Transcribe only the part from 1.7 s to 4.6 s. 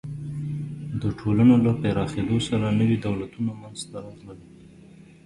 پراخېدو سره نوي دولتونه منځ ته راغلل.